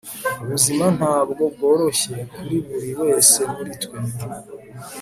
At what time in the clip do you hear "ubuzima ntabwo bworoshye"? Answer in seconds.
0.43-2.13